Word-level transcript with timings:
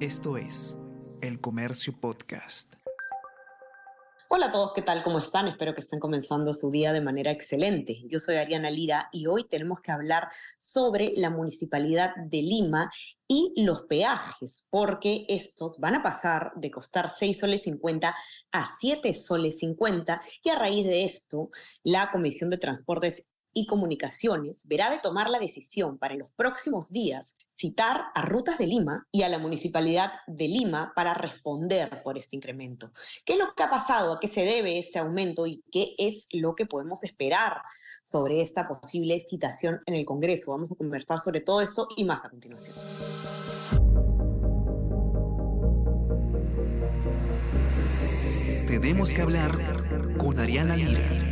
Esto 0.00 0.36
es 0.36 0.76
El 1.22 1.40
Comercio 1.40 1.98
Podcast. 1.98 2.74
Hola 4.28 4.48
a 4.48 4.52
todos, 4.52 4.74
¿qué 4.74 4.82
tal? 4.82 5.02
¿Cómo 5.02 5.20
están? 5.20 5.48
Espero 5.48 5.74
que 5.74 5.80
estén 5.80 6.00
comenzando 6.00 6.52
su 6.52 6.70
día 6.70 6.92
de 6.92 7.00
manera 7.00 7.30
excelente. 7.30 8.02
Yo 8.06 8.20
soy 8.20 8.34
Ariana 8.36 8.70
Lira 8.70 9.08
y 9.10 9.26
hoy 9.26 9.44
tenemos 9.48 9.80
que 9.80 9.92
hablar 9.92 10.28
sobre 10.58 11.12
la 11.16 11.30
Municipalidad 11.30 12.14
de 12.14 12.42
Lima 12.42 12.90
y 13.26 13.54
los 13.56 13.84
peajes, 13.84 14.68
porque 14.70 15.24
estos 15.30 15.78
van 15.78 15.94
a 15.94 16.02
pasar 16.02 16.52
de 16.56 16.70
costar 16.70 17.12
6 17.16 17.38
soles 17.38 17.62
50 17.62 18.14
a 18.52 18.76
7 18.78 19.14
soles 19.14 19.60
50 19.60 20.20
y 20.44 20.50
a 20.50 20.58
raíz 20.58 20.84
de 20.84 21.06
esto, 21.06 21.48
la 21.84 22.10
Comisión 22.10 22.50
de 22.50 22.58
Transportes 22.58 23.30
y 23.56 23.66
Comunicaciones 23.66 24.68
verá 24.68 24.90
de 24.90 24.98
tomar 24.98 25.30
la 25.30 25.38
decisión 25.38 25.96
para 25.96 26.12
en 26.12 26.20
los 26.20 26.30
próximos 26.30 26.90
días 26.90 27.36
citar 27.46 28.04
a 28.14 28.20
Rutas 28.20 28.58
de 28.58 28.66
Lima 28.66 29.08
y 29.10 29.22
a 29.22 29.30
la 29.30 29.38
Municipalidad 29.38 30.12
de 30.26 30.46
Lima 30.46 30.92
para 30.94 31.14
responder 31.14 32.02
por 32.02 32.18
este 32.18 32.36
incremento. 32.36 32.92
¿Qué 33.24 33.32
es 33.32 33.38
lo 33.38 33.54
que 33.56 33.62
ha 33.62 33.70
pasado? 33.70 34.12
¿A 34.12 34.20
qué 34.20 34.28
se 34.28 34.42
debe 34.42 34.78
este 34.78 34.98
aumento? 34.98 35.46
¿Y 35.46 35.64
qué 35.72 35.94
es 35.96 36.28
lo 36.32 36.54
que 36.54 36.66
podemos 36.66 37.02
esperar 37.02 37.62
sobre 38.04 38.42
esta 38.42 38.68
posible 38.68 39.24
citación 39.26 39.80
en 39.86 39.94
el 39.94 40.04
Congreso? 40.04 40.52
Vamos 40.52 40.70
a 40.70 40.74
conversar 40.74 41.18
sobre 41.20 41.40
todo 41.40 41.62
esto 41.62 41.88
y 41.96 42.04
más 42.04 42.26
a 42.26 42.28
continuación. 42.28 42.76
Tenemos 48.68 49.14
que 49.14 49.22
hablar 49.22 50.16
con 50.18 50.38
Ariana 50.38 50.76
Lira. 50.76 51.25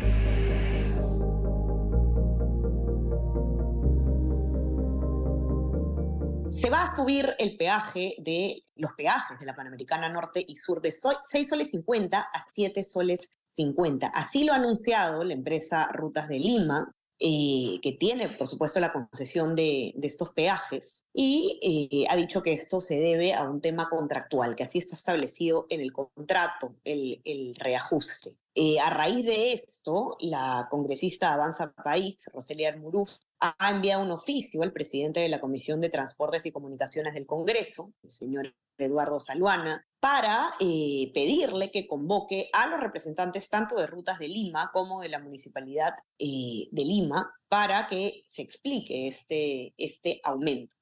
Subir 6.97 7.35
el 7.39 7.57
peaje 7.57 8.17
de 8.19 8.65
los 8.77 8.93
peajes 8.93 9.39
de 9.39 9.47
la 9.47 9.55
Panamericana 9.55 10.09
Norte 10.09 10.45
y 10.47 10.57
Sur 10.57 10.81
de 10.81 10.93
6 10.93 11.49
soles 11.49 11.71
50 11.71 12.21
a 12.21 12.47
7 12.53 12.83
soles 12.83 13.31
50. 13.51 14.09
Así 14.09 14.45
lo 14.45 14.53
ha 14.53 14.57
anunciado 14.57 15.25
la 15.25 15.35
empresa 15.35 15.89
Rutas 15.93 16.29
de 16.29 16.39
Lima, 16.39 16.95
eh, 17.21 17.79
que 17.81 17.93
tiene, 17.93 18.29
por 18.29 18.49
supuesto, 18.49 18.81
la 18.81 18.93
concesión 18.93 19.55
de, 19.55 19.95
estos 20.03 20.33
peajes, 20.33 21.07
y 21.13 21.61
eh, 21.63 22.07
ha 22.11 22.17
dicho 22.17 22.43
que 22.43 22.53
esto 22.53 22.81
se 22.81 22.99
debe 22.99 23.33
a 23.33 23.45
un 23.45 23.61
tema 23.61 23.89
contractual, 23.89 24.57
que 24.57 24.65
así 24.65 24.79
está 24.79 24.95
establecido 24.97 25.67
en 25.71 25.81
el 25.81 25.93
contrato, 25.93 26.75
el, 26.85 27.55
reajuste. 27.57 28.37
Eh, 28.57 28.79
a 28.81 28.91
raíz 28.91 29.25
de 29.25 29.53
esto, 29.53 30.17
la 30.21 30.69
congresista 30.71 31.33
Avanza 31.33 31.73
País, 31.73 32.29
Roselia 32.33 32.69
Armuruz, 32.69 33.21
ha 33.45 33.71
enviado 33.71 34.03
un 34.03 34.11
oficio 34.11 34.63
al 34.63 34.73
presidente 34.73 35.21
de 35.21 35.29
la 35.29 35.41
Comisión 35.41 35.81
de 35.81 35.91
Transportes 35.91 36.47
y 36.47 36.53
Comunicaciones 36.53 37.15
del 37.15 37.27
Congreso, 37.27 37.93
el 38.03 38.13
señor 38.13 38.55
Eduardo 38.79 39.21
Saluana, 39.21 39.87
para 40.01 40.55
eh, 40.61 41.11
pedirle 41.13 41.71
que 41.71 41.87
convoque 41.87 42.49
a 42.53 42.67
los 42.67 42.81
representantes 42.81 43.49
tanto 43.49 43.77
de 43.77 43.87
Rutas 43.87 44.19
de 44.19 44.29
Lima 44.29 44.71
como 44.73 45.03
de 45.03 45.11
la 45.11 45.19
Municipalidad 45.19 45.95
eh, 46.19 46.69
de 46.71 46.85
Lima 46.85 47.33
para 47.49 47.87
que 47.87 48.23
se 48.25 48.43
explique 48.43 49.09
este, 49.09 49.75
este 49.77 50.21
aumento. 50.25 50.77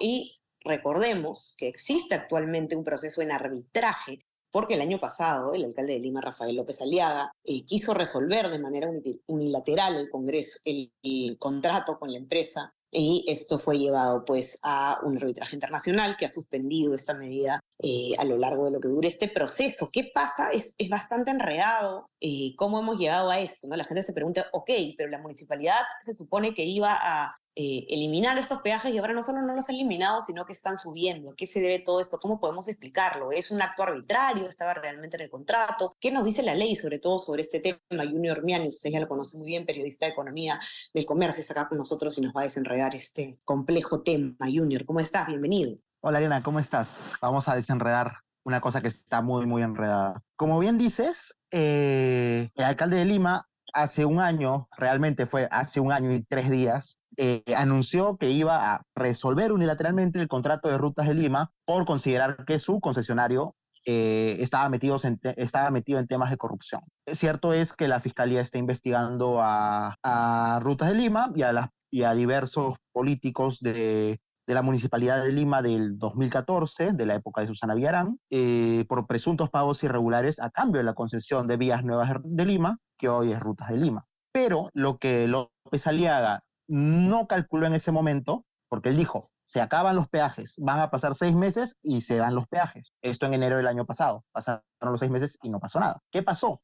Y 0.00 0.40
recordemos 0.64 1.54
que 1.56 1.68
existe 1.68 2.14
actualmente 2.14 2.74
un 2.74 2.84
proceso 2.84 3.22
en 3.22 3.32
arbitraje 3.32 4.26
porque 4.50 4.74
el 4.74 4.80
año 4.80 5.00
pasado 5.00 5.54
el 5.54 5.64
alcalde 5.64 5.94
de 5.94 6.00
Lima, 6.00 6.20
Rafael 6.20 6.56
López 6.56 6.80
Aliaga, 6.80 7.32
eh, 7.44 7.64
quiso 7.64 7.94
resolver 7.94 8.48
de 8.48 8.58
manera 8.58 8.90
unilateral 9.26 9.96
el, 9.96 10.10
congreso, 10.10 10.58
el, 10.64 10.90
contrato 11.38 11.98
con 11.98 12.10
la 12.10 12.18
empresa 12.18 12.74
y 12.90 13.24
esto 13.28 13.58
fue 13.58 13.78
llevado 13.78 14.24
pues 14.24 14.60
a 14.62 14.98
un 15.02 15.18
arbitraje 15.18 15.56
internacional 15.56 16.16
que 16.16 16.24
ha 16.24 16.32
suspendido 16.32 16.94
esta 16.94 17.14
medida 17.14 17.60
eh, 17.80 18.12
a 18.18 18.24
lo 18.24 18.38
largo 18.38 18.64
de 18.64 18.70
lo 18.70 18.80
que 18.80 18.88
dure 18.88 19.08
este 19.08 19.28
proceso. 19.28 19.90
¿Qué 19.92 20.10
pasa? 20.14 20.50
Es, 20.50 20.74
es 20.78 20.88
bastante 20.88 21.30
enredado 21.30 22.08
eh, 22.20 22.54
cómo 22.56 22.78
hemos 22.80 22.98
llegado 22.98 23.30
a 23.30 23.40
esto. 23.40 23.68
¿no? 23.68 23.76
La 23.76 23.84
gente 23.84 24.02
se 24.02 24.14
pregunta, 24.14 24.46
ok, 24.52 24.70
pero 24.96 25.10
la 25.10 25.18
municipalidad 25.18 25.80
se 26.04 26.14
supone 26.14 26.54
que 26.54 26.64
iba 26.64 26.96
a 26.98 27.36
eh, 27.60 27.88
eliminar 27.90 28.38
estos 28.38 28.62
peajes 28.62 28.94
y 28.94 28.98
ahora 28.98 29.14
no 29.14 29.26
solo 29.26 29.42
no 29.42 29.52
los 29.52 29.68
ha 29.68 29.72
eliminado, 29.72 30.22
sino 30.22 30.46
que 30.46 30.52
están 30.52 30.78
subiendo. 30.78 31.32
¿A 31.32 31.34
qué 31.34 31.44
se 31.44 31.60
debe 31.60 31.80
todo 31.80 32.00
esto? 32.00 32.20
¿Cómo 32.20 32.38
podemos 32.38 32.68
explicarlo? 32.68 33.32
¿Es 33.32 33.50
un 33.50 33.60
acto 33.60 33.82
arbitrario? 33.82 34.48
¿Estaba 34.48 34.74
realmente 34.74 35.16
en 35.16 35.24
el 35.24 35.28
contrato? 35.28 35.96
¿Qué 35.98 36.12
nos 36.12 36.24
dice 36.24 36.44
la 36.44 36.54
ley 36.54 36.76
sobre 36.76 37.00
todo 37.00 37.18
sobre 37.18 37.42
este 37.42 37.58
tema? 37.58 38.04
Junior 38.04 38.44
Miani, 38.44 38.68
usted 38.68 38.90
ya 38.90 39.00
lo 39.00 39.08
conoce 39.08 39.38
muy 39.38 39.48
bien, 39.48 39.66
periodista 39.66 40.06
de 40.06 40.12
economía 40.12 40.60
del 40.94 41.04
comercio, 41.04 41.40
está 41.40 41.54
acá 41.54 41.68
con 41.70 41.78
nosotros 41.78 42.16
y 42.18 42.20
nos 42.20 42.32
va 42.32 42.42
a 42.42 42.44
desenredar 42.44 42.94
este 42.94 43.40
complejo 43.44 44.02
tema. 44.02 44.36
Junior, 44.42 44.84
¿cómo 44.84 45.00
estás? 45.00 45.26
Bienvenido. 45.26 45.78
Hola, 45.98 46.18
Ariana, 46.18 46.44
¿cómo 46.44 46.60
estás? 46.60 46.94
Vamos 47.20 47.48
a 47.48 47.56
desenredar 47.56 48.18
una 48.44 48.60
cosa 48.60 48.80
que 48.80 48.86
está 48.86 49.20
muy, 49.20 49.46
muy 49.46 49.64
enredada. 49.64 50.22
Como 50.36 50.60
bien 50.60 50.78
dices, 50.78 51.34
eh, 51.50 52.50
el 52.54 52.64
alcalde 52.64 52.98
de 52.98 53.04
Lima 53.04 53.48
hace 53.72 54.04
un 54.04 54.20
año, 54.20 54.68
realmente 54.76 55.26
fue 55.26 55.48
hace 55.50 55.80
un 55.80 55.90
año 55.90 56.12
y 56.12 56.22
tres 56.22 56.50
días, 56.50 56.97
eh, 57.20 57.42
anunció 57.56 58.16
que 58.16 58.30
iba 58.30 58.74
a 58.74 58.82
resolver 58.94 59.50
unilateralmente 59.52 60.20
el 60.20 60.28
contrato 60.28 60.68
de 60.68 60.78
Rutas 60.78 61.08
de 61.08 61.14
Lima 61.14 61.50
por 61.64 61.84
considerar 61.84 62.44
que 62.44 62.60
su 62.60 62.80
concesionario 62.80 63.56
eh, 63.84 64.36
estaba, 64.38 64.68
metido 64.68 65.00
en 65.02 65.18
estaba 65.36 65.70
metido 65.72 65.98
en 65.98 66.06
temas 66.06 66.30
de 66.30 66.36
corrupción. 66.36 66.82
Cierto 67.12 67.52
es 67.52 67.72
que 67.72 67.88
la 67.88 67.98
Fiscalía 67.98 68.40
está 68.40 68.58
investigando 68.58 69.40
a, 69.40 70.60
Rutas 70.62 70.90
de 70.90 70.94
Lima 70.94 71.32
y 71.34 71.42
a, 71.42 71.72
y 71.90 72.04
a 72.04 72.14
diversos 72.14 72.76
políticos 72.92 73.58
de, 73.60 74.20
la 74.46 74.62
Municipalidad 74.62 75.24
de 75.24 75.32
Lima 75.32 75.60
del 75.60 75.98
2014, 75.98 76.92
de 76.92 77.06
la 77.06 77.16
época 77.16 77.40
de 77.40 77.48
Susana 77.48 77.74
Villarán, 77.74 78.20
eh, 78.30 78.84
por 78.88 79.08
presuntos 79.08 79.50
pagos 79.50 79.82
irregulares 79.82 80.38
a 80.38 80.50
cambio 80.50 80.78
de 80.78 80.84
la 80.84 80.94
concesión 80.94 81.48
de 81.48 81.56
vías 81.56 81.84
nuevas 81.84 82.12
de 82.22 82.46
Lima, 82.46 82.78
que 82.96 83.08
hoy 83.08 83.32
es 83.32 83.40
Rutas 83.40 83.70
de 83.70 83.76
Lima. 83.76 84.06
Pero 84.32 84.70
lo 84.72 84.98
que 84.98 85.26
López 85.26 85.86
Aliaga 85.86 86.44
no 86.68 87.26
calculó 87.26 87.66
en 87.66 87.74
ese 87.74 87.90
momento, 87.92 88.44
porque 88.68 88.90
él 88.90 88.96
dijo, 88.96 89.30
se 89.46 89.60
acaban 89.60 89.96
los 89.96 90.08
peajes, 90.08 90.54
van 90.58 90.80
a 90.80 90.90
pasar 90.90 91.14
seis 91.14 91.34
meses 91.34 91.76
y 91.82 92.02
se 92.02 92.16
dan 92.16 92.34
los 92.34 92.46
peajes. 92.46 92.92
Esto 93.02 93.26
en 93.26 93.34
enero 93.34 93.56
del 93.56 93.66
año 93.66 93.86
pasado, 93.86 94.24
pasaron 94.30 94.62
los 94.80 95.00
seis 95.00 95.10
meses 95.10 95.38
y 95.42 95.48
no 95.48 95.58
pasó 95.58 95.80
nada. 95.80 96.00
¿Qué 96.10 96.22
pasó? 96.22 96.60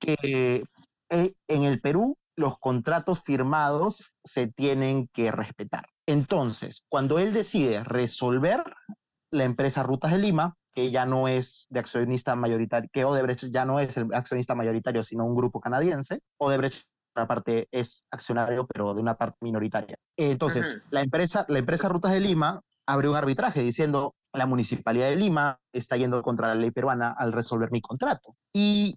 Que 0.00 0.64
eh, 1.10 1.34
en 1.46 1.62
el 1.64 1.80
Perú 1.80 2.16
los 2.36 2.58
contratos 2.58 3.22
firmados 3.22 4.02
se 4.24 4.46
tienen 4.46 5.08
que 5.12 5.30
respetar. 5.30 5.86
Entonces, 6.06 6.84
cuando 6.88 7.18
él 7.18 7.34
decide 7.34 7.84
resolver 7.84 8.64
la 9.30 9.44
empresa 9.44 9.82
Rutas 9.82 10.12
de 10.12 10.18
Lima, 10.18 10.56
que 10.74 10.90
ya 10.90 11.04
no 11.04 11.28
es 11.28 11.66
de 11.68 11.80
accionista 11.80 12.34
mayoritario, 12.34 12.88
que 12.92 13.04
Odebrecht 13.04 13.44
ya 13.50 13.66
no 13.66 13.78
es 13.78 13.94
el 13.98 14.12
accionista 14.14 14.54
mayoritario, 14.54 15.02
sino 15.02 15.26
un 15.26 15.36
grupo 15.36 15.60
canadiense, 15.60 16.20
Odebrecht 16.38 16.84
una 17.14 17.26
parte 17.26 17.68
es 17.70 18.04
accionario, 18.10 18.66
pero 18.66 18.94
de 18.94 19.00
una 19.00 19.14
parte 19.14 19.38
minoritaria. 19.40 19.96
Entonces, 20.16 20.80
la, 20.90 21.02
empresa, 21.02 21.44
la 21.48 21.58
empresa 21.58 21.88
Rutas 21.88 22.12
de 22.12 22.20
Lima 22.20 22.60
abrió 22.86 23.10
un 23.10 23.16
arbitraje 23.16 23.62
diciendo 23.62 24.14
la 24.32 24.46
municipalidad 24.46 25.08
de 25.08 25.16
Lima 25.16 25.58
está 25.72 25.96
yendo 25.96 26.22
contra 26.22 26.48
la 26.48 26.54
ley 26.54 26.70
peruana 26.70 27.14
al 27.16 27.32
resolver 27.32 27.70
mi 27.70 27.80
contrato. 27.80 28.34
Y 28.52 28.96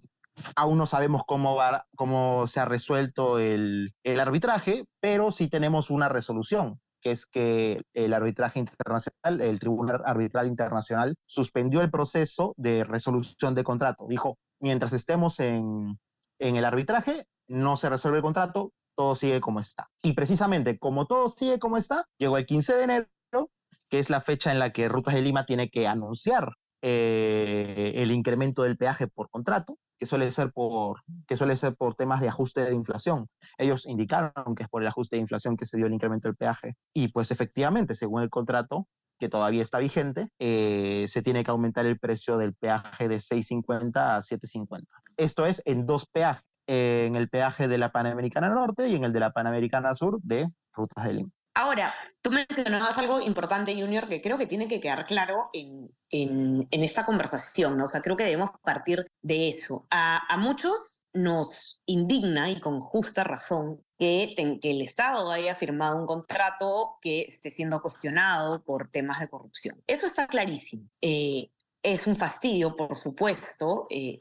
aún 0.54 0.78
no 0.78 0.86
sabemos 0.86 1.22
cómo, 1.26 1.54
va, 1.54 1.86
cómo 1.94 2.46
se 2.46 2.60
ha 2.60 2.64
resuelto 2.64 3.38
el, 3.38 3.94
el 4.02 4.20
arbitraje, 4.20 4.84
pero 5.00 5.30
sí 5.30 5.48
tenemos 5.48 5.90
una 5.90 6.08
resolución 6.08 6.80
que 7.02 7.12
es 7.12 7.26
que 7.26 7.82
el 7.94 8.14
arbitraje 8.14 8.58
internacional, 8.58 9.40
el 9.40 9.60
Tribunal 9.60 10.02
Arbitral 10.04 10.48
Internacional, 10.48 11.14
suspendió 11.26 11.80
el 11.82 11.90
proceso 11.90 12.52
de 12.56 12.82
resolución 12.82 13.54
de 13.54 13.62
contrato. 13.62 14.06
Dijo, 14.08 14.38
mientras 14.60 14.92
estemos 14.92 15.38
en, 15.38 15.98
en 16.40 16.56
el 16.56 16.64
arbitraje, 16.64 17.26
no 17.48 17.76
se 17.76 17.88
resuelve 17.88 18.18
el 18.18 18.22
contrato, 18.22 18.72
todo 18.96 19.14
sigue 19.14 19.40
como 19.40 19.60
está. 19.60 19.88
Y 20.02 20.14
precisamente 20.14 20.78
como 20.78 21.06
todo 21.06 21.28
sigue 21.28 21.58
como 21.58 21.76
está, 21.76 22.06
llegó 22.18 22.38
el 22.38 22.46
15 22.46 22.74
de 22.74 22.84
enero, 22.84 23.50
que 23.88 23.98
es 23.98 24.10
la 24.10 24.20
fecha 24.20 24.50
en 24.50 24.58
la 24.58 24.72
que 24.72 24.88
Rutas 24.88 25.14
de 25.14 25.22
Lima 25.22 25.46
tiene 25.46 25.70
que 25.70 25.86
anunciar 25.86 26.54
eh, 26.82 27.92
el 27.96 28.10
incremento 28.10 28.62
del 28.62 28.76
peaje 28.76 29.06
por 29.06 29.30
contrato, 29.30 29.78
que 29.98 30.06
suele, 30.06 30.30
ser 30.32 30.52
por, 30.52 31.00
que 31.26 31.36
suele 31.36 31.56
ser 31.56 31.76
por 31.76 31.94
temas 31.94 32.20
de 32.20 32.28
ajuste 32.28 32.62
de 32.62 32.74
inflación. 32.74 33.28
Ellos 33.58 33.86
indicaron 33.86 34.54
que 34.54 34.64
es 34.64 34.68
por 34.68 34.82
el 34.82 34.88
ajuste 34.88 35.16
de 35.16 35.22
inflación 35.22 35.56
que 35.56 35.66
se 35.66 35.76
dio 35.76 35.86
el 35.86 35.94
incremento 35.94 36.28
del 36.28 36.36
peaje. 36.36 36.74
Y 36.94 37.08
pues 37.08 37.30
efectivamente, 37.30 37.94
según 37.94 38.22
el 38.22 38.30
contrato, 38.30 38.88
que 39.18 39.28
todavía 39.30 39.62
está 39.62 39.78
vigente, 39.78 40.28
eh, 40.38 41.06
se 41.08 41.22
tiene 41.22 41.42
que 41.42 41.50
aumentar 41.50 41.86
el 41.86 41.98
precio 41.98 42.36
del 42.36 42.54
peaje 42.54 43.08
de 43.08 43.16
6.50 43.16 43.96
a 43.96 44.20
7.50. 44.20 44.84
Esto 45.16 45.46
es 45.46 45.62
en 45.64 45.86
dos 45.86 46.06
peajes 46.06 46.44
en 46.66 47.16
el 47.16 47.28
peaje 47.28 47.68
de 47.68 47.78
la 47.78 47.92
Panamericana 47.92 48.48
Norte 48.48 48.88
y 48.88 48.94
en 48.94 49.04
el 49.04 49.12
de 49.12 49.20
la 49.20 49.32
Panamericana 49.32 49.94
Sur 49.94 50.20
de 50.22 50.48
Rutas 50.72 51.04
de 51.04 51.12
Lima. 51.14 51.30
Ahora, 51.54 51.94
tú 52.20 52.30
mencionabas 52.30 52.98
algo 52.98 53.18
importante, 53.18 53.80
Junior, 53.80 54.08
que 54.08 54.20
creo 54.20 54.36
que 54.36 54.46
tiene 54.46 54.68
que 54.68 54.78
quedar 54.78 55.06
claro 55.06 55.48
en, 55.54 55.90
en, 56.10 56.66
esta 56.70 57.06
conversación, 57.06 57.78
¿no? 57.78 57.84
O 57.84 57.86
sea, 57.86 58.02
creo 58.02 58.14
que 58.14 58.24
debemos 58.24 58.50
partir 58.62 59.06
de 59.22 59.48
eso. 59.48 59.86
A, 59.90 60.20
a 60.28 60.36
muchos 60.36 61.08
nos 61.14 61.80
indigna 61.86 62.50
y 62.50 62.60
con 62.60 62.80
justa 62.80 63.24
razón 63.24 63.82
que, 63.98 64.34
que, 64.60 64.70
el 64.70 64.82
Estado 64.82 65.30
haya 65.30 65.54
firmado 65.54 65.96
un 65.96 66.06
contrato 66.06 66.98
que 67.00 67.22
esté 67.22 67.50
siendo 67.50 67.80
cuestionado 67.80 68.62
por 68.62 68.90
temas 68.90 69.20
de 69.20 69.28
corrupción. 69.28 69.82
Eso 69.86 70.06
está 70.06 70.26
clarísimo. 70.26 70.90
Eh, 71.00 71.48
es 71.82 72.06
un 72.06 72.16
fastidio, 72.16 72.76
por 72.76 72.96
supuesto, 72.96 73.86
eh, 73.90 74.18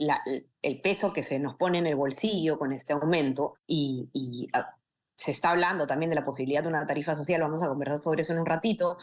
el 0.66 0.82
peso 0.82 1.14
que 1.14 1.22
se 1.22 1.38
nos 1.40 1.56
pone 1.56 1.78
en 1.78 1.86
el 1.86 1.96
bolsillo 1.96 2.58
con 2.58 2.74
este 2.74 2.94
aumento 2.94 3.56
y, 3.68 4.50
ah, 4.54 4.76
se 5.16 5.32
está 5.32 5.52
hablando 5.52 5.86
también 5.86 6.10
de 6.10 6.16
la 6.16 6.24
posibilidad 6.24 6.64
de 6.64 6.70
una 6.70 6.86
tarifa 6.88 7.16
social, 7.16 7.42
vamos 7.42 7.64
a 7.64 7.68
conversar 7.68 8.00
sobre 8.00 8.24
eso 8.24 8.34
en 8.34 8.40
un 8.40 8.46
ratito, 8.46 8.98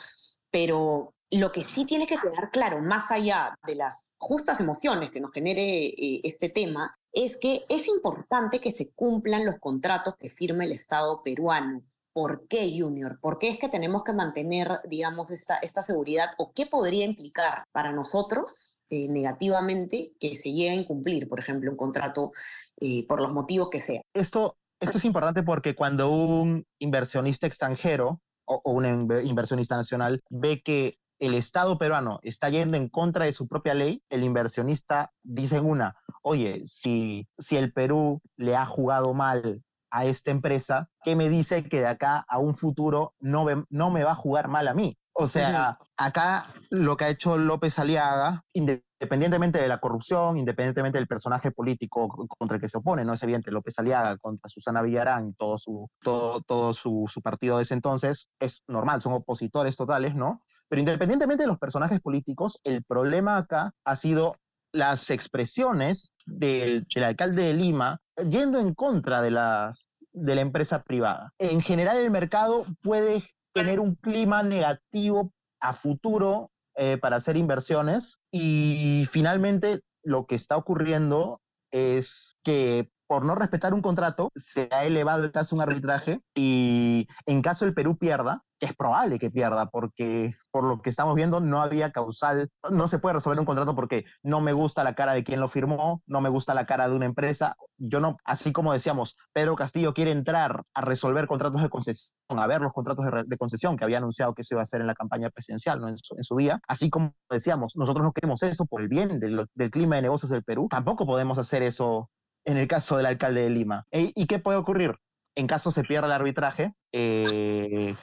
pero 0.50 1.14
lo 1.31 1.53
que 1.53 1.64
sí 1.64 1.87
tiene 1.87 2.06
que 2.06 2.19
quedar 2.19 2.50
claro, 2.50 2.81
más 2.81 3.11
allá 3.11 3.56
de 3.64 3.76
las 3.76 4.12
justas 4.19 4.61
emociones 4.61 5.11
que 5.11 5.20
nos 5.20 5.32
genere 5.32 5.87
eh, 5.87 6.20
este 6.25 6.49
tema, 6.49 6.94
es 7.12 7.37
que 7.37 7.64
es 7.69 7.87
importante 7.88 8.61
que 8.61 8.73
se 8.73 8.91
cumplan 8.93 9.47
los 9.47 9.59
contratos 9.61 10.17
que 10.17 10.29
firme 10.29 10.64
el 10.64 10.73
Estado 10.73 11.23
peruano. 11.23 11.82
¿Por 12.12 12.47
qué, 12.49 12.70
Junior? 12.76 13.19
¿Por 13.20 13.38
qué 13.38 13.49
es 13.49 13.59
que 13.59 13.70
tenemos 13.70 14.05
que 14.05 14.12
mantener, 14.12 14.81
digamos, 14.85 15.31
esta, 15.31 15.56
esta 15.59 15.82
seguridad 15.82 16.32
o 16.37 16.53
qué 16.53 16.67
podría 16.67 17.05
implicar 17.05 17.64
para 17.73 17.93
nosotros 17.93 18.81
eh, 18.92 19.08
negativamente 19.08 20.12
que 20.20 20.34
se 20.34 20.52
llegue 20.52 20.68
a 20.68 20.74
incumplir, 20.74 21.26
por 21.26 21.38
ejemplo, 21.38 21.70
un 21.70 21.78
contrato 21.78 22.32
eh, 22.78 23.06
por 23.06 23.22
los 23.22 23.32
motivos 23.32 23.70
que 23.70 23.80
sea? 23.80 24.02
Esto, 24.12 24.58
esto 24.80 24.98
es 24.98 25.04
importante 25.06 25.42
porque 25.42 25.74
cuando 25.74 26.10
un 26.10 26.66
inversionista 26.78 27.46
extranjero 27.46 28.20
o, 28.44 28.60
un 28.70 28.84
inversionista 29.24 29.76
nacional 29.76 30.22
ve 30.28 30.60
que 30.62 30.98
el 31.20 31.32
Estado 31.32 31.78
peruano 31.78 32.20
está 32.22 32.50
yendo 32.50 32.76
en 32.76 32.90
contra 32.90 33.24
de 33.24 33.32
su 33.32 33.48
propia 33.48 33.72
ley, 33.72 34.02
el 34.10 34.24
inversionista 34.24 35.10
dice 35.22 35.56
en 35.56 35.64
una, 35.64 35.96
oye, 36.20 36.60
si, 36.66 37.26
si 37.38 37.56
el 37.56 37.72
Perú 37.72 38.20
le 38.36 38.56
ha 38.56 38.66
jugado 38.66 39.14
mal 39.14 39.62
a 39.90 40.04
esta 40.04 40.30
empresa, 40.30 40.90
¿qué 41.02 41.16
me 41.16 41.30
dice 41.30 41.64
que 41.64 41.80
de 41.80 41.86
acá 41.86 42.26
a 42.28 42.36
un 42.36 42.56
futuro 42.56 43.14
no, 43.20 43.46
no 43.70 43.90
me 43.90 44.04
va 44.04 44.10
a 44.10 44.16
jugar 44.16 44.48
mal 44.48 44.68
a 44.68 44.74
mí? 44.74 44.98
O 45.14 45.26
sea, 45.26 45.79
acá 45.97 46.55
lo 46.70 46.97
que 46.97 47.05
ha 47.05 47.11
hecho 47.11 47.37
López 47.37 47.79
Aliaga, 47.79 48.43
independientemente 48.55 49.59
de 49.61 49.69
la 49.69 49.79
corrupción, 49.79 50.38
independientemente 50.38 50.99
del 50.99 51.06
personaje 51.06 51.50
político 51.50 52.09
contra 52.38 52.56
el 52.56 52.61
que 52.61 52.69
se 52.69 52.79
opone, 52.79 53.05
no 53.05 53.12
es 53.12 53.23
evidente, 53.23 53.50
López 53.50 53.79
Aliaga 53.79 54.17
contra 54.17 54.49
Susana 54.49 54.81
Villarán 54.81 55.35
todo 55.35 55.59
su, 55.59 55.91
todo, 56.03 56.41
todo 56.41 56.73
su, 56.73 57.06
su 57.11 57.20
partido 57.20 57.59
de 57.59 57.64
ese 57.64 57.75
entonces, 57.75 58.29
es 58.41 58.62
normal, 58.67 59.00
son 59.00 59.12
opositores 59.12 59.76
totales, 59.76 60.14
¿no? 60.14 60.43
Pero 60.69 60.81
independientemente 60.81 61.43
de 61.43 61.49
los 61.49 61.59
personajes 61.59 62.00
políticos, 62.00 62.59
el 62.64 62.82
problema 62.82 63.37
acá 63.37 63.75
ha 63.85 63.97
sido 63.97 64.37
las 64.73 65.11
expresiones 65.11 66.14
del, 66.25 66.87
alcalde 67.05 67.43
de 67.43 67.55
Lima 67.55 68.00
yendo 68.26 68.59
en 68.59 68.73
contra 68.75 69.20
de, 69.20 69.31
las, 69.32 69.91
de 70.12 70.35
la 70.35 70.41
empresa 70.41 70.82
privada. 70.82 71.32
En 71.38 71.61
general, 71.61 71.99
el 71.99 72.11
mercado 72.11 72.64
puede 72.82 73.23
tener 73.52 73.81
un 73.81 73.94
clima 73.94 74.43
negativo 74.43 75.32
a 75.60 75.72
futuro 75.72 76.50
eh, 76.75 76.99
para 76.99 77.16
hacer 77.16 77.37
inversiones. 77.37 78.19
Y 78.31 79.08
finalmente 79.10 79.81
lo 80.02 80.26
que 80.26 80.34
está 80.34 80.56
ocurriendo 80.56 81.40
es 81.70 82.37
que 82.43 82.90
por 83.06 83.25
no 83.25 83.34
respetar 83.34 83.75
un 83.75 83.82
contrato 83.82 84.31
se 84.34 84.69
ha 84.70 84.84
elevado 84.84 85.25
el 85.25 85.32
caso 85.32 85.54
a 85.54 85.56
un 85.56 85.62
arbitraje 85.62 86.20
y 86.34 87.06
en 87.26 87.43
caso 87.43 87.66
el 87.66 87.75
Perú 87.75 87.99
pierda, 87.99 88.43
es 88.62 88.76
probable 88.76 89.19
que 89.19 89.29
pierda, 89.29 89.67
porque 89.67 90.37
por 90.53 90.62
lo 90.62 90.81
que 90.82 90.91
estamos 90.91 91.17
viendo 91.17 91.41
no 91.41 91.61
había 91.61 91.91
causal, 91.91 92.49
no 92.70 92.87
se 92.87 93.00
puede 93.00 93.14
resolver 93.14 93.41
un 93.41 93.44
contrato 93.44 93.75
porque 93.75 94.05
no 94.23 94.41
me 94.41 94.53
gusta 94.53 94.85
la 94.85 94.94
cara 94.94 95.14
de 95.14 95.25
quien 95.25 95.41
lo 95.41 95.49
firmó, 95.49 96.00
no 96.06 96.20
me 96.20 96.29
gusta 96.29 96.55
la 96.55 96.64
cara 96.64 96.88
de 96.88 96.94
una 96.94 97.06
empresa. 97.06 97.56
Yo 97.76 97.99
no, 97.99 98.19
así 98.25 98.53
como 98.53 98.73
decíamos, 98.73 99.17
Pedro 99.32 99.56
Castillo 99.56 99.94
quiere 99.94 100.12
entrar 100.12 100.62
a 100.75 100.81
resolver 100.81 101.26
contratos 101.26 101.61
de 101.61 101.70
concesión, 101.70 102.12
a 102.29 102.47
ver 102.47 102.61
los 102.61 102.73
contratos 102.73 103.05
de, 103.26 103.37
concesión 103.37 103.76
que 103.76 103.82
había 103.82 103.99
anunciado 103.99 104.32
que 104.32 104.44
se 104.44 104.55
iba 104.55 104.61
a 104.61 104.62
hacer 104.62 104.81
en 104.81 104.87
la 104.87 104.94
campaña 104.94 105.29
presidencial 105.31 105.81
¿no? 105.81 105.88
en, 105.88 105.97
su, 105.99 106.37
día. 106.37 106.61
Así 106.69 106.88
como 106.88 107.14
decíamos, 107.29 107.75
nosotros 107.75 108.05
no 108.05 108.12
queremos 108.12 108.44
eso 108.44 108.64
por 108.67 108.81
el 108.81 108.87
bien 108.87 109.19
del, 109.19 109.49
clima 109.73 109.97
de 109.97 110.03
negocios 110.03 110.31
del 110.31 110.44
Perú, 110.44 110.69
tampoco 110.70 111.05
podemos 111.05 111.37
hacer 111.37 111.64
eso 111.64 112.11
en 112.44 112.59
el 112.59 112.69
caso 112.69 112.97
del 112.97 113.06
alcalde 113.06 113.43
de 113.43 113.50
Lima. 113.50 113.87
¿Y 113.91 114.26
qué 114.29 114.38
puede 114.38 114.59
ocurrir? 114.59 114.94
En 115.35 115.49
caso 115.49 115.73
se 115.73 115.82
pierda 115.82 116.06
el 116.06 116.12
arbitraje, 116.12 116.75
eh, 116.93 117.97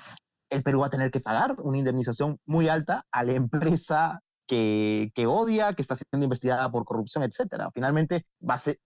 el 0.50 0.64
Perú 0.64 0.82
va 0.82 0.88
a 0.88 0.92
tener 0.92 1.12
que 1.12 1.20
pagar 1.20 1.56
una 1.60 1.78
indemnización 1.78 2.40
muy 2.46 2.70
alta 2.70 3.06
a 3.12 3.24
la 3.24 3.34
empresa 3.34 4.22
que, 4.48 5.26
odia, 5.28 5.74
que 5.74 5.82
está 5.82 5.96
siendo 5.96 6.24
investigada 6.24 6.72
por 6.72 6.84
corrupción, 6.84 7.24
etcétera. 7.24 7.70
Finalmente, 7.72 8.26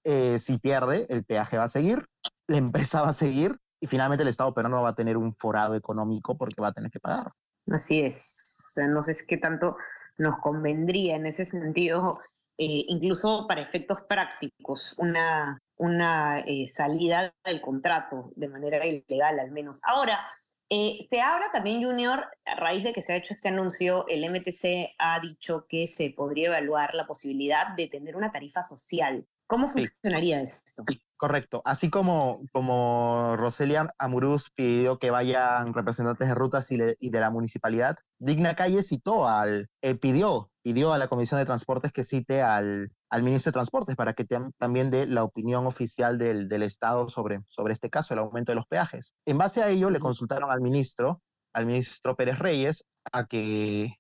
eh, 0.04 0.38
si 0.40 0.58
pierde, 0.58 1.06
el 1.10 1.24
peaje 1.24 1.58
va 1.58 1.64
a 1.64 1.70
seguir, 1.70 2.06
la 2.48 2.58
empresa 2.58 3.02
va 3.02 3.10
a 3.10 3.14
seguir 3.14 3.58
y 3.80 3.88
finalmente 3.88 4.24
el 4.24 4.30
Estado 4.30 4.54
peruano 4.54 4.82
va 4.82 4.90
a 4.90 4.96
tener 4.96 5.16
un 5.16 5.34
forado 5.36 5.76
económico 5.76 6.38
porque 6.38 6.62
va 6.62 6.70
a 6.70 6.74
tener 6.74 6.92
que 6.92 7.00
pagar. 7.00 7.32
Así 7.72 8.02
es. 8.02 8.74
No 8.90 9.04
sé 9.04 9.14
qué 9.28 9.38
tanto 9.38 9.78
nos 10.18 10.38
convendría 10.40 11.16
en 11.16 11.26
ese 11.26 11.46
sentido, 11.46 12.20
eh, 12.58 12.86
incluso 12.88 13.48
para 13.48 13.62
efectos 13.62 14.02
prácticos, 14.02 14.96
una, 14.98 15.60
una 15.78 16.40
eh, 16.42 16.68
salida 16.68 17.34
del 17.46 17.62
contrato 17.62 18.32
de 18.36 18.50
manera 18.50 18.86
ilegal 18.86 19.40
al 19.40 19.52
menos. 19.52 19.80
Ahora, 19.86 20.26
eh, 20.70 21.08
se 21.10 21.22
habla 21.22 21.48
también, 21.52 21.84
Junior, 21.84 22.26
a 22.46 22.56
raíz 22.56 22.84
de 22.84 22.94
que 22.94 23.02
se 23.02 23.14
ha 23.14 23.16
hecho 23.16 23.34
este 23.34 23.50
anuncio, 23.50 24.06
el 24.08 24.30
MTC 24.30 24.96
ha 24.98 25.20
dicho 25.20 25.66
que 25.68 25.88
se 25.88 26.10
podría 26.12 26.48
evaluar 26.48 26.94
la 26.94 27.06
posibilidad 27.06 27.76
de 27.76 27.88
tener 27.88 28.16
una 28.16 28.32
tarifa 28.32 28.64
social. 28.64 29.28
¿Cómo 29.48 29.68
funcionaría 29.70 30.42
esto? 30.42 30.84
correcto. 31.24 31.62
Así 31.64 31.90
como, 31.90 32.42
como 32.52 33.36
Roselia 33.38 33.94
Amuruz 33.98 34.52
pidió 34.56 35.00
que 35.00 35.10
vayan 35.10 35.74
representantes 35.74 36.28
de 36.28 36.36
rutas 36.36 36.70
y, 36.70 36.78
de 36.78 37.20
la 37.20 37.30
municipalidad, 37.30 37.98
Digna 38.20 38.58
Calle 38.58 38.84
citó 38.84 39.30
al, 39.30 39.70
eh, 39.82 39.96
pidió, 39.96 40.52
pidió 40.64 40.92
a 40.92 40.98
la 40.98 41.08
Comisión 41.08 41.40
de 41.40 41.46
Transportes 41.46 41.94
que 41.94 42.04
cite 42.04 42.42
al, 42.42 42.92
al 43.14 43.22
ministro 43.22 43.52
de 43.52 43.54
Transportes 43.54 43.96
para 43.96 44.14
que 44.14 44.26
también 44.58 44.90
dé 44.90 45.06
la 45.06 45.24
opinión 45.24 45.68
oficial 45.68 46.18
del, 46.18 46.50
del, 46.50 46.64
Estado 46.64 47.10
sobre, 47.10 47.42
sobre 47.48 47.74
este 47.74 47.92
caso, 47.92 48.16
el 48.16 48.20
aumento 48.20 48.52
de 48.52 48.56
los 48.56 48.66
peajes. 48.66 49.14
En 49.28 49.38
base 49.38 49.62
a 49.62 49.70
ello, 49.70 49.92
le 49.92 50.00
consultaron 50.00 50.50
al 50.50 50.62
ministro, 50.62 51.22
al 51.54 51.68
ministro 51.68 52.16
Pérez 52.16 52.40
Reyes, 52.40 52.86
a 53.12 53.28
que, 53.28 53.94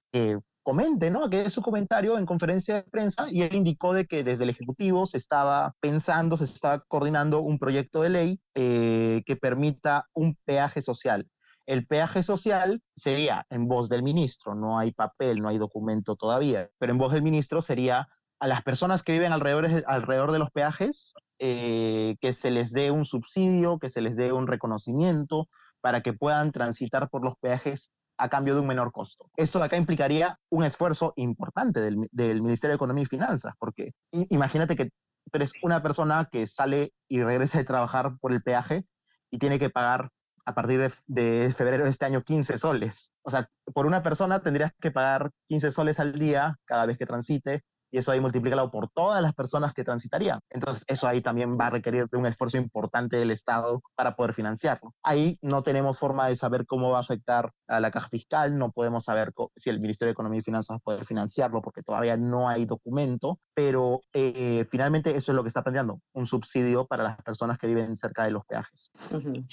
comente, 0.63 1.11
¿no? 1.11 1.29
Que 1.29 1.43
es 1.43 1.53
su 1.53 1.61
comentario 1.61 2.17
en 2.17 2.25
conferencia 2.25 2.73
de 2.73 2.83
prensa 2.83 3.27
y 3.29 3.43
él 3.43 3.53
indicó 3.53 3.93
de 3.93 4.07
que 4.07 4.23
desde 4.23 4.45
el 4.45 4.49
Ejecutivo 4.49 5.05
se 5.05 5.19
estaba 5.19 5.75
pensando, 5.79 6.35
se 6.35 6.45
estaba 6.45 6.79
coordinando 6.79 7.41
un 7.41 7.59
proyecto 7.59 8.01
de 8.01 8.09
ley 8.09 8.39
eh, 8.55 9.21
que 9.27 9.35
permita 9.35 10.07
un 10.13 10.35
peaje 10.43 10.81
social. 10.81 11.27
El 11.67 11.85
peaje 11.85 12.23
social 12.23 12.81
sería 12.95 13.45
en 13.51 13.67
voz 13.67 13.89
del 13.89 14.01
ministro, 14.01 14.55
no 14.55 14.79
hay 14.79 14.91
papel, 14.91 15.39
no 15.39 15.49
hay 15.49 15.59
documento 15.59 16.15
todavía, 16.15 16.67
pero 16.79 16.93
en 16.93 16.97
voz 16.97 17.13
del 17.13 17.21
ministro 17.21 17.61
sería 17.61 18.07
a 18.43 18.47
las 18.47 18.61
personas 18.61 19.03
que 19.03 19.13
viven 19.13 19.31
alrededor, 19.31 19.85
alrededor 19.87 20.33
de 20.33 20.39
los 20.39 20.51
peajes 20.51 21.13
eh, 21.39 22.17
que 22.19 22.33
se 22.33 22.51
les 22.51 22.73
dé 22.73 22.91
un 22.91 23.05
subsidio, 23.05 23.79
que 23.79 23.89
se 23.89 24.01
les 24.01 24.17
dé 24.17 24.33
un 24.33 24.47
reconocimiento 24.47 25.47
para 25.79 26.01
que 26.01 26.11
puedan 26.11 26.51
transitar 26.51 27.09
por 27.09 27.23
los 27.23 27.37
peajes 27.37 27.89
a 28.17 28.27
cambio 28.27 28.55
de 28.55 28.59
un 28.59 28.67
menor 28.67 28.91
costo. 28.91 29.31
Esto 29.37 29.59
de 29.59 29.65
acá 29.65 29.77
implicaría 29.77 30.37
un 30.49 30.65
esfuerzo 30.65 31.13
importante 31.15 31.79
del, 31.79 32.41
Ministerio 32.41 32.73
de 32.73 32.75
Economía 32.75 33.03
y 33.03 33.05
Finanzas, 33.05 33.53
porque 33.57 33.93
imagínate 34.11 34.75
que 34.75 34.89
eres 35.31 35.53
una 35.61 35.81
persona 35.81 36.27
que 36.29 36.45
sale 36.45 36.91
y 37.07 37.23
regresa 37.23 37.59
de 37.59 37.63
trabajar 37.63 38.17
por 38.19 38.33
el 38.33 38.43
peaje 38.43 38.83
y 39.31 39.39
tiene 39.39 39.57
que 39.57 39.69
pagar 39.69 40.09
a 40.45 40.53
partir 40.53 40.81
de, 40.81 40.91
de, 41.07 41.53
febrero 41.53 41.85
de 41.85 41.91
este 41.91 42.03
año 42.03 42.23
15 42.23 42.57
soles. 42.57 43.13
O 43.21 43.31
sea, 43.31 43.47
por 43.73 43.85
una 43.85 44.03
persona 44.03 44.41
tendrías 44.41 44.73
que 44.81 44.91
pagar 44.91 45.31
15 45.47 45.71
soles 45.71 46.01
al 46.01 46.19
día 46.19 46.57
cada 46.65 46.85
vez 46.85 46.97
que 46.97 47.05
transite 47.05 47.63
y 47.93 47.99
eso 47.99 48.11
ahí 48.11 48.19
multiplícalo 48.19 48.71
por 48.71 48.89
todas 48.89 49.21
las 49.21 49.33
personas 49.33 49.71
que 49.71 49.83
transitarían. 49.83 50.39
Entonces, 50.49 50.83
eso 50.87 51.07
ahí 51.07 51.21
también 51.21 51.59
va 51.59 51.67
a 51.67 51.69
requerir 51.69 52.09
de 52.09 52.17
un 52.17 52.25
esfuerzo 52.25 52.57
importante 52.57 53.17
del 53.17 53.29
Estado 53.29 53.83
para 53.95 54.15
poder 54.15 54.33
financiarlo. 54.33 54.95
Ahí 55.03 55.37
no 55.43 55.61
tenemos 55.61 55.99
forma 55.99 56.27
de 56.27 56.35
saber 56.35 56.65
cómo 56.65 56.89
va 56.89 56.97
a 56.97 57.01
afectar 57.01 57.51
a 57.67 57.79
la 57.79 57.91
caja 57.91 58.09
fiscal, 58.09 58.57
no 58.57 58.71
podemos 58.71 59.03
saber 59.03 59.31
si 59.57 59.69
el 59.69 59.79
Ministerio 59.79 60.09
de 60.09 60.13
Economía 60.13 60.39
y 60.39 60.43
Finanzas 60.43 60.73
va 60.73 60.77
a 60.77 60.79
poder 60.79 61.05
financiarlo 61.05 61.61
porque 61.61 61.83
todavía 61.83 62.17
no 62.17 62.49
hay 62.49 62.65
documento, 62.65 63.39
pero 63.53 64.01
eh, 64.11 64.65
finalmente 64.71 65.15
eso 65.15 65.31
es 65.31 65.35
lo 65.35 65.43
que 65.43 65.49
está 65.49 65.61
planteando, 65.61 66.01
un 66.13 66.25
subsidio 66.25 66.87
para 66.87 67.03
las 67.03 67.17
personas 67.21 67.59
que 67.59 67.67
viven 67.67 67.95
cerca 67.95 68.23
de 68.23 68.31
los 68.31 68.43
peajes. 68.45 68.91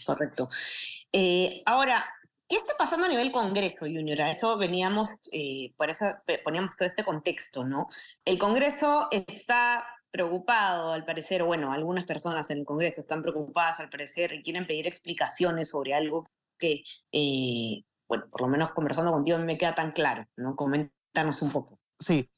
correcto. 0.06 0.48
Eh, 1.12 1.62
ahora, 1.66 2.06
¿Qué 2.50 2.56
está 2.56 2.74
pasando 2.76 3.06
a 3.06 3.08
nivel 3.08 3.30
Congreso, 3.30 3.86
Junior? 3.86 4.22
A 4.22 4.32
eso 4.32 4.58
veníamos, 4.58 5.08
eh, 5.30 5.72
por 5.76 5.88
eso 5.88 6.04
poníamos 6.42 6.76
todo 6.76 6.88
este 6.88 7.04
contexto, 7.04 7.64
¿no? 7.64 7.86
El 8.24 8.40
Congreso 8.40 9.06
está 9.12 9.86
preocupado, 10.10 10.92
al 10.92 11.04
parecer, 11.04 11.44
bueno, 11.44 11.70
algunas 11.70 12.06
personas 12.06 12.50
en 12.50 12.58
el 12.58 12.64
Congreso 12.64 13.02
están 13.02 13.22
preocupadas, 13.22 13.78
al 13.78 13.88
parecer, 13.88 14.32
y 14.32 14.42
quieren 14.42 14.66
pedir 14.66 14.88
explicaciones 14.88 15.70
sobre 15.70 15.94
algo 15.94 16.28
que, 16.58 16.82
eh, 17.12 17.84
bueno, 18.08 18.24
por 18.28 18.40
lo 18.40 18.48
menos 18.48 18.72
conversando 18.72 19.12
contigo 19.12 19.38
me 19.38 19.56
queda 19.56 19.76
tan 19.76 19.92
claro, 19.92 20.26
¿no? 20.36 20.56
Coméntanos 20.56 21.42
un 21.42 21.52
poco. 21.52 21.78
Sí, 22.00 22.28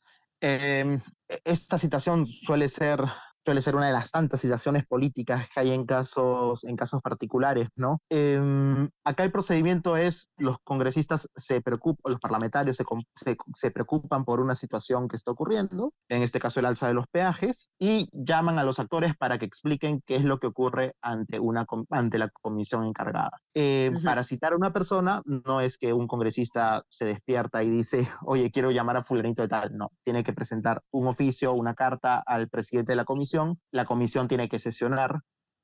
em, 0.43 1.01
e-, 1.27 1.41
esta 1.43 1.79
situación 1.79 2.27
suele 2.27 2.69
ser 2.69 3.01
suele 3.45 3.63
ser 3.63 3.77
una 3.77 3.87
de 3.87 3.93
las 3.93 4.11
tantas 4.11 4.41
situaciones 4.41 4.87
políticas 4.87 5.47
que 5.53 5.61
hay 5.61 5.73
en 5.73 5.85
casos, 5.85 6.65
en 6.65 6.77
casos 6.77 7.03
particulares, 7.03 7.69
¿no? 7.77 8.01
Em, 8.09 8.89
acá 9.05 9.25
el 9.25 9.33
procedimiento 9.33 9.97
es, 9.97 10.31
los 10.39 10.57
congresistas 10.65 11.29
se 11.37 11.61
preocupan, 11.61 12.13
los 12.13 12.21
parlamentarios 12.21 12.77
se, 12.77 12.85
se, 13.17 13.37
se, 13.55 13.71
preocupan 13.71 14.25
por 14.25 14.41
una 14.41 14.55
situación 14.55 15.09
que 15.09 15.17
está 15.17 15.33
ocurriendo, 15.33 15.93
en 16.09 16.23
este 16.23 16.39
caso 16.39 16.61
el 16.61 16.67
alza 16.67 16.89
de 16.89 16.95
los 16.95 17.07
peajes, 17.09 17.71
y 17.79 18.09
llaman 18.13 18.59
a 18.59 18.65
los 18.65 18.79
actores 18.79 19.17
para 19.17 19.39
que 19.39 19.47
expliquen 19.47 20.03
qué 20.07 20.17
es 20.17 20.25
lo 20.25 20.39
que 20.39 20.47
ocurre 20.47 20.95
ante, 21.03 21.41
una, 21.41 21.67
ante 21.91 22.19
la 22.19 22.31
comisión 22.31 22.85
encargada. 22.85 23.41
Eh, 23.55 23.93
Para 24.05 24.25
citar 24.25 24.53
a 24.53 24.57
una 24.57 24.73
persona, 24.73 25.23
no 25.25 25.61
es 25.61 25.79
que 25.79 25.93
un 25.93 26.07
congresista 26.07 26.85
se 26.91 27.05
despierta 27.05 27.63
y 27.63 27.71
dice, 27.71 28.09
oye, 28.25 28.51
quiero 28.51 28.71
llamar 28.71 28.97
a 28.97 29.05
fulanito 29.05 29.43
de 29.43 29.49
tal, 29.49 29.77
no, 29.77 29.91
tiene 30.05 30.23
que 30.23 30.33
presentar 30.33 30.83
un 30.91 31.07
oficio, 31.07 31.53
una 31.53 31.75
carta 31.75 32.23
al 32.25 32.49
presidente 32.49 32.93
de 32.93 32.97
la 32.97 33.05
comisión, 33.05 33.32
la 33.71 33.85
comisión 33.85 34.29
tiene 34.29 34.49
que 34.49 34.59
sesionar 34.59 35.21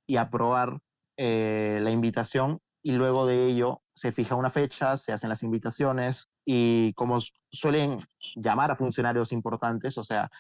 y 0.07 0.17
aprobar 0.17 0.81
eh, 1.17 1.79
la 1.83 1.91
invitación 1.91 2.61
y 2.83 2.93
luego 2.93 3.27
de 3.27 3.47
ello 3.47 3.83
se 3.95 4.13
fija 4.13 4.35
una 4.35 4.51
fecha, 4.51 4.97
se 4.97 5.13
hacen 5.13 5.29
las 5.29 5.43
invitaciones 5.43 6.29
y 6.45 6.95
como 6.95 7.19
suelen 7.51 8.07
llamar 8.37 8.71
a 8.71 8.77
funcionarios 8.77 9.33
importantes, 9.33 9.99
o 9.99 10.05
sea, 10.05 10.31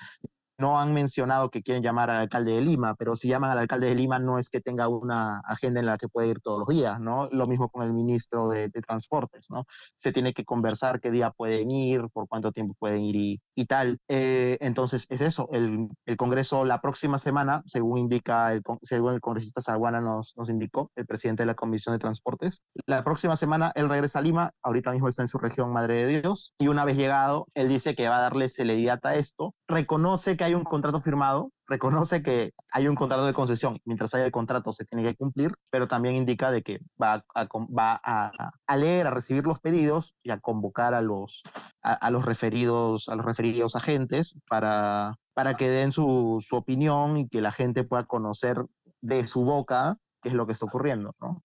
no 0.58 0.78
han 0.78 0.92
mencionado 0.92 1.50
que 1.50 1.62
quieren 1.62 1.82
llamar 1.82 2.10
al 2.10 2.18
alcalde 2.18 2.52
de 2.52 2.60
Lima, 2.60 2.94
pero 2.96 3.16
si 3.16 3.28
llaman 3.28 3.50
al 3.50 3.58
alcalde 3.58 3.88
de 3.88 3.94
Lima 3.94 4.18
no 4.18 4.38
es 4.38 4.50
que 4.50 4.60
tenga 4.60 4.88
una 4.88 5.40
agenda 5.40 5.80
en 5.80 5.86
la 5.86 5.98
que 5.98 6.08
puede 6.08 6.28
ir 6.28 6.40
todos 6.40 6.58
los 6.58 6.68
días, 6.68 7.00
¿no? 7.00 7.28
Lo 7.30 7.46
mismo 7.46 7.68
con 7.68 7.84
el 7.84 7.92
ministro 7.92 8.48
de, 8.48 8.68
Transportes, 8.78 9.50
¿no? 9.50 9.66
Se 9.96 10.12
tiene 10.12 10.32
que 10.32 10.44
conversar 10.44 11.00
qué 11.00 11.10
día 11.10 11.30
pueden 11.30 11.70
ir, 11.70 12.08
por 12.12 12.28
cuánto 12.28 12.52
tiempo 12.52 12.74
pueden 12.78 13.02
ir 13.02 13.40
y, 13.54 13.66
tal. 13.66 13.98
Eh, 14.08 14.56
entonces, 14.60 15.06
es 15.08 15.20
eso, 15.20 15.48
el, 15.52 15.88
el, 16.06 16.16
Congreso 16.16 16.64
la 16.64 16.80
próxima 16.80 17.18
semana, 17.18 17.62
según 17.66 17.98
indica, 17.98 18.52
el, 18.52 18.62
según 18.82 19.14
el 19.14 19.20
congresista 19.20 19.60
Salguana 19.60 20.00
nos, 20.00 20.34
nos 20.36 20.48
indicó, 20.48 20.90
el 20.94 21.06
presidente 21.06 21.42
de 21.42 21.46
la 21.46 21.54
Comisión 21.54 21.94
de 21.94 21.98
Transportes, 21.98 22.62
la 22.86 23.02
próxima 23.04 23.36
semana 23.36 23.72
él 23.74 23.88
regresa 23.88 24.20
a 24.20 24.22
Lima, 24.22 24.52
ahorita 24.62 24.92
mismo 24.92 25.08
está 25.08 25.22
en 25.22 25.28
su 25.28 25.38
región 25.38 25.72
Madre 25.72 26.06
de 26.06 26.20
Dios, 26.20 26.54
y 26.58 26.68
una 26.68 26.84
vez 26.84 26.96
llegado, 26.96 27.46
él 27.54 27.68
dice 27.68 27.94
que 27.94 28.08
va 28.08 28.18
a 28.18 28.22
darle 28.22 28.48
celeridad 28.48 29.00
a 29.04 29.16
esto, 29.16 29.54
reconoce 29.66 30.36
que 30.36 30.44
hay 30.44 30.47
un 30.54 30.64
contrato 30.64 31.00
firmado, 31.00 31.52
reconoce 31.66 32.22
que 32.22 32.52
hay 32.72 32.88
un 32.88 32.94
contrato 32.94 33.26
de 33.26 33.32
concesión, 33.32 33.80
mientras 33.84 34.14
haya 34.14 34.24
el 34.24 34.32
contrato 34.32 34.72
se 34.72 34.84
tiene 34.84 35.04
que 35.04 35.16
cumplir, 35.16 35.52
pero 35.70 35.88
también 35.88 36.16
indica 36.16 36.50
de 36.50 36.62
que 36.62 36.80
va 37.00 37.24
a, 37.34 37.44
va 37.44 38.00
a, 38.02 38.76
leer, 38.76 39.06
a 39.06 39.10
recibir 39.10 39.46
los 39.46 39.60
pedidos 39.60 40.14
y 40.22 40.30
a 40.30 40.40
convocar 40.40 40.94
a 40.94 41.02
los, 41.02 41.42
a, 41.82 42.10
los, 42.10 42.24
referidos, 42.24 43.08
a 43.08 43.16
los 43.16 43.24
referidos 43.24 43.76
agentes 43.76 44.38
para, 44.48 45.16
para 45.34 45.56
que 45.56 45.68
den 45.68 45.92
su, 45.92 46.44
su 46.46 46.56
opinión 46.56 47.18
y 47.18 47.28
que 47.28 47.40
la 47.40 47.52
gente 47.52 47.84
pueda 47.84 48.04
conocer 48.04 48.64
de 49.00 49.26
su 49.26 49.44
boca 49.44 49.98
qué 50.22 50.28
es 50.28 50.34
lo 50.34 50.46
que 50.46 50.52
está 50.52 50.66
ocurriendo. 50.66 51.14
¿no? 51.20 51.42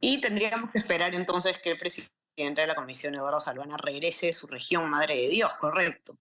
Y 0.00 0.20
tendríamos 0.20 0.70
que 0.70 0.78
esperar 0.78 1.14
entonces 1.14 1.58
que 1.58 1.72
el 1.72 1.78
presidente 1.78 2.12
de 2.34 2.66
la 2.66 2.74
comisión, 2.74 3.14
Eduardo 3.14 3.40
Salvana, 3.40 3.76
regrese 3.76 4.30
a 4.30 4.32
su 4.32 4.46
región 4.46 4.88
Madre 4.88 5.16
de 5.16 5.28
Dios, 5.28 5.52
¿correcto? 5.60 6.16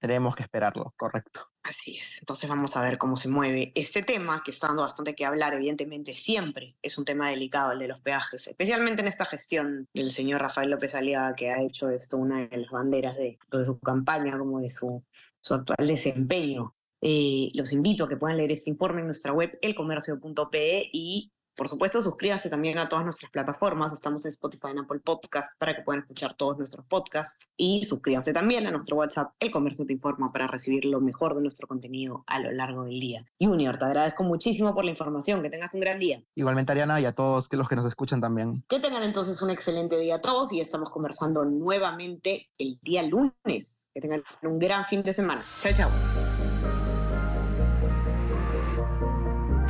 tenemos 0.00 0.34
que 0.34 0.42
esperarlo, 0.42 0.94
correcto. 0.96 1.46
Así 1.62 1.98
es. 1.98 2.18
Entonces 2.20 2.48
vamos 2.48 2.76
a 2.76 2.82
ver 2.82 2.96
cómo 2.96 3.16
se 3.16 3.28
mueve 3.28 3.70
este 3.74 4.02
tema, 4.02 4.42
que 4.42 4.50
está 4.50 4.68
dando 4.68 4.82
bastante 4.82 5.14
que 5.14 5.26
hablar, 5.26 5.52
evidentemente 5.52 6.14
siempre 6.14 6.76
es 6.80 6.96
un 6.96 7.04
tema 7.04 7.28
delicado 7.28 7.72
el 7.72 7.78
de 7.78 7.88
los 7.88 8.00
peajes, 8.00 8.46
especialmente 8.46 9.02
en 9.02 9.08
esta 9.08 9.26
gestión 9.26 9.86
del 9.92 10.10
señor 10.10 10.40
Rafael 10.40 10.70
López 10.70 10.94
Aliaga, 10.94 11.34
que 11.34 11.50
ha 11.50 11.62
hecho 11.62 11.90
esto 11.90 12.16
una 12.16 12.46
de 12.46 12.56
las 12.56 12.70
banderas 12.70 13.16
de, 13.16 13.38
de 13.50 13.64
su 13.64 13.78
campaña 13.80 14.38
como 14.38 14.60
de 14.60 14.70
su, 14.70 15.04
su 15.40 15.54
actual 15.54 15.86
desempeño. 15.86 16.74
Eh, 17.00 17.50
los 17.54 17.72
invito 17.72 18.04
a 18.04 18.08
que 18.08 18.16
puedan 18.16 18.36
leer 18.36 18.52
este 18.52 18.70
informe 18.70 19.00
en 19.00 19.06
nuestra 19.06 19.32
web 19.32 19.58
elcomercio.pe 19.62 20.90
y 20.92 21.32
por 21.60 21.68
supuesto, 21.68 22.00
suscríbase 22.00 22.48
también 22.48 22.78
a 22.78 22.88
todas 22.88 23.04
nuestras 23.04 23.30
plataformas. 23.30 23.92
Estamos 23.92 24.24
en 24.24 24.30
Spotify 24.30 24.68
en 24.70 24.78
Apple 24.78 25.00
Podcast 25.00 25.58
para 25.58 25.76
que 25.76 25.82
puedan 25.82 26.00
escuchar 26.00 26.34
todos 26.34 26.56
nuestros 26.56 26.86
podcasts. 26.86 27.52
Y 27.54 27.84
suscríbanse 27.84 28.32
también 28.32 28.66
a 28.66 28.70
nuestro 28.70 28.96
WhatsApp, 28.96 29.32
El 29.40 29.50
Comercio 29.50 29.84
Te 29.84 29.92
Informa, 29.92 30.32
para 30.32 30.46
recibir 30.46 30.86
lo 30.86 31.02
mejor 31.02 31.34
de 31.34 31.42
nuestro 31.42 31.66
contenido 31.66 32.24
a 32.26 32.40
lo 32.40 32.50
largo 32.50 32.84
del 32.84 32.98
día. 32.98 33.26
Junior, 33.38 33.76
te 33.76 33.84
agradezco 33.84 34.22
muchísimo 34.24 34.74
por 34.74 34.84
la 34.84 34.90
información. 34.90 35.42
Que 35.42 35.50
tengas 35.50 35.74
un 35.74 35.80
gran 35.80 35.98
día. 35.98 36.22
Igualmente, 36.34 36.72
Ariana, 36.72 36.98
y 36.98 37.04
a 37.04 37.12
todos 37.14 37.48
los 37.52 37.68
que 37.68 37.76
nos 37.76 37.86
escuchan 37.86 38.22
también. 38.22 38.64
Que 38.66 38.80
tengan 38.80 39.02
entonces 39.02 39.42
un 39.42 39.50
excelente 39.50 39.98
día 39.98 40.14
a 40.14 40.20
todos 40.22 40.50
y 40.52 40.60
estamos 40.60 40.90
conversando 40.90 41.44
nuevamente 41.44 42.48
el 42.56 42.78
día 42.80 43.02
lunes. 43.02 43.90
Que 43.92 44.00
tengan 44.00 44.22
un 44.42 44.58
gran 44.58 44.86
fin 44.86 45.02
de 45.02 45.12
semana. 45.12 45.44
Chao, 45.62 45.72
chao. 45.76 46.29